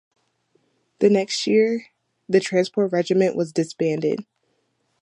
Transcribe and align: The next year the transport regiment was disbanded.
The 0.97 1.11
next 1.11 1.45
year 1.45 1.85
the 2.27 2.39
transport 2.39 2.91
regiment 2.91 3.35
was 3.35 3.51
disbanded. 3.53 4.25